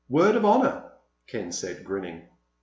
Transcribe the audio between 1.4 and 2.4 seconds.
said, grinning.